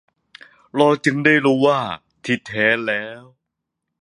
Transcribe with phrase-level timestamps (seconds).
[0.75, 1.79] เราจึงได้รู้ว่า
[2.23, 3.23] ที่แท้แล้ว